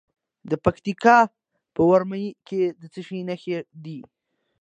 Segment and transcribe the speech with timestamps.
[0.49, 1.17] د پکتیکا
[1.75, 3.99] په ورممی کې د څه شي نښې دي؟